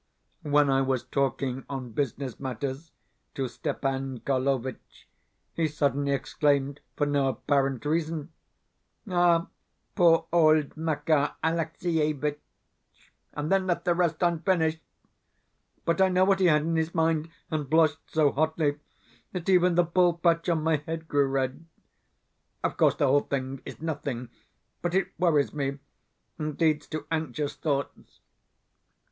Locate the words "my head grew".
20.63-21.27